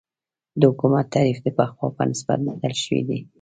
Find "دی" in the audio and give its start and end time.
3.07-3.19